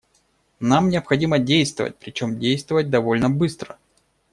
Нам 0.59 0.89
необходимо 0.89 1.37
действовать, 1.37 1.95
причем 1.99 2.39
действовать 2.39 2.89
довольно 2.89 3.29
быстро. 3.29 3.77